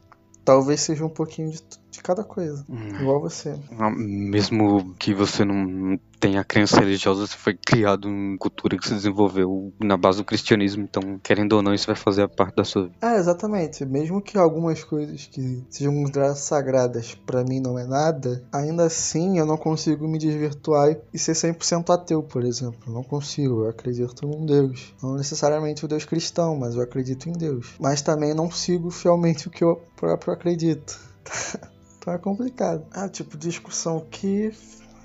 Talvez 0.45 0.81
seja 0.81 1.05
um 1.05 1.09
pouquinho 1.11 1.50
de, 1.50 1.62
de 1.90 2.00
cada 2.00 2.25
coisa, 2.25 2.64
igual 3.00 3.20
você. 3.20 3.54
Ah, 3.78 3.90
Mesmo 3.90 4.94
que 4.99 5.12
você 5.12 5.44
não 5.44 5.99
tenha 6.20 6.44
crença 6.44 6.80
religiosa, 6.80 7.26
você 7.26 7.37
foi 7.37 7.54
criado 7.54 8.09
em 8.09 8.37
cultura 8.37 8.76
que 8.76 8.87
se 8.87 8.94
desenvolveu 8.94 9.73
na 9.80 9.97
base 9.97 10.18
do 10.18 10.25
cristianismo, 10.25 10.82
então, 10.82 11.18
querendo 11.23 11.54
ou 11.54 11.62
não, 11.62 11.73
isso 11.73 11.87
vai 11.87 11.97
fazer 11.97 12.23
a 12.23 12.28
parte 12.28 12.56
da 12.56 12.64
sua 12.64 12.85
vida. 12.85 12.94
É, 13.00 13.16
exatamente. 13.16 13.85
Mesmo 13.85 14.20
que 14.20 14.37
algumas 14.37 14.85
coisas 14.85 15.26
que 15.26 15.64
sejam 15.70 15.94
consideradas 15.94 16.38
sagradas 16.40 17.14
pra 17.26 17.42
mim 17.42 17.61
não 17.61 17.78
é 17.78 17.87
nada, 17.87 18.44
ainda 18.52 18.85
assim 18.85 19.38
eu 19.38 19.47
não 19.47 19.56
consigo 19.56 20.06
me 20.06 20.18
desvirtuar 20.18 20.97
e 21.12 21.18
ser 21.18 21.32
100% 21.32 21.92
ateu, 21.92 22.23
por 22.23 22.44
exemplo. 22.44 22.78
Eu 22.87 22.92
não 22.92 23.02
consigo. 23.02 23.64
Eu 23.64 23.70
acredito 23.70 24.26
num 24.26 24.44
Deus. 24.44 24.94
Não 25.02 25.16
necessariamente 25.16 25.85
o 25.85 25.88
Deus 25.88 26.04
cristão, 26.04 26.56
mas 26.56 26.75
eu 26.75 26.82
acredito 26.82 27.28
em 27.28 27.32
Deus. 27.32 27.75
Mas 27.80 28.02
também 28.02 28.35
não 28.35 28.50
sigo 28.50 28.90
fielmente 28.90 29.49
o 29.49 29.50
que 29.50 29.64
eu 29.64 29.80
próprio 29.97 30.35
acredito. 30.35 30.99
então 32.00 32.14
é 32.14 32.19
complicado. 32.19 32.87
É 32.95 33.04
o 33.04 33.11
tipo 33.11 33.37
de 33.37 33.49
discussão 33.49 34.07
que 34.11 34.50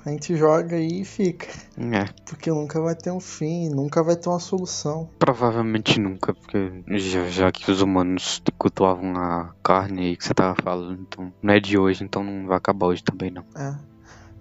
a 0.05 0.09
gente 0.09 0.35
joga 0.37 0.77
aí 0.77 1.01
e 1.01 1.05
fica. 1.05 1.47
É, 1.77 2.05
Porque 2.25 2.49
nunca 2.49 2.79
vai 2.79 2.95
ter 2.95 3.11
um 3.11 3.19
fim, 3.19 3.69
nunca 3.69 4.01
vai 4.01 4.15
ter 4.15 4.29
uma 4.29 4.39
solução. 4.39 5.09
provavelmente 5.19 5.99
nunca, 5.99 6.33
porque 6.33 6.83
já, 6.91 7.27
já 7.27 7.51
que 7.51 7.69
os 7.69 7.81
humanos 7.81 8.41
cultuavam 8.57 9.13
a 9.17 9.53
carne 9.61 10.01
aí 10.07 10.15
que 10.15 10.23
você 10.23 10.33
tava 10.33 10.55
falando, 10.63 11.01
então 11.01 11.33
não 11.43 11.53
é 11.53 11.59
de 11.59 11.77
hoje, 11.77 12.03
então 12.03 12.23
não 12.23 12.47
vai 12.47 12.57
acabar 12.57 12.87
hoje 12.87 13.03
também 13.03 13.29
não. 13.29 13.43
É. 13.57 13.75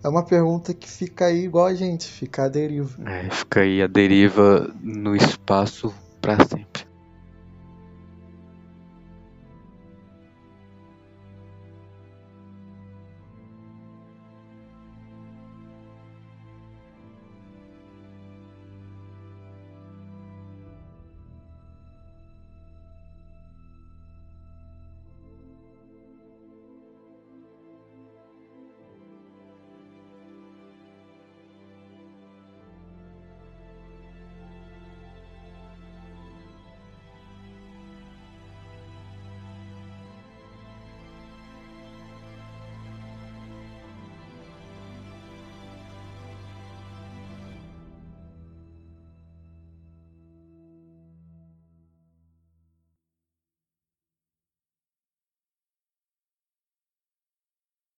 É 0.05 0.09
uma 0.09 0.23
pergunta 0.23 0.75
que 0.75 0.89
fica 0.89 1.25
aí 1.25 1.45
igual 1.45 1.65
a 1.65 1.75
gente, 1.75 2.07
fica 2.07 2.45
à 2.45 2.49
deriva. 2.49 3.03
É, 3.09 3.31
fica 3.31 3.61
aí 3.61 3.81
a 3.83 3.87
deriva 3.87 4.71
no 4.83 5.17
espaço 5.17 5.93
pra 6.21 6.37
sempre. 6.45 6.87